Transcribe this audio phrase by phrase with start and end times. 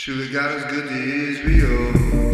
[0.00, 2.29] Truly God is good to Israel.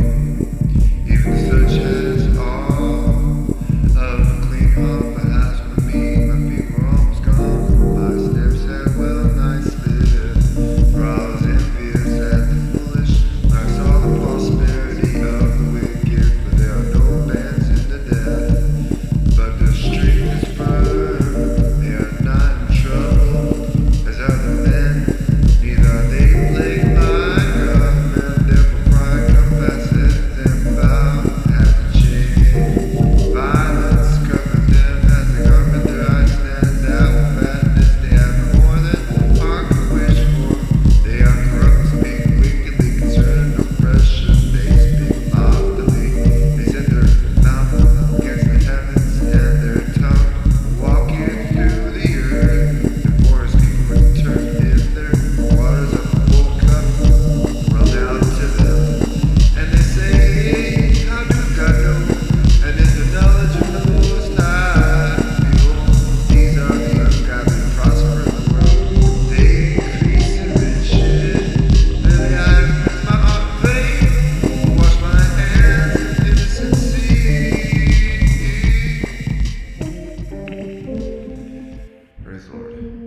[82.53, 83.06] Lord.